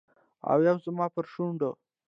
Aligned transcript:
او 0.49 0.57
یو 0.67 0.77
زما 0.85 1.05
پر 1.15 1.25
شونډو 1.33 1.71